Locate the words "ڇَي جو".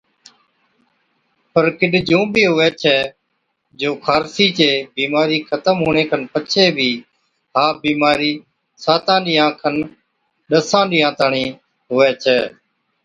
2.81-3.89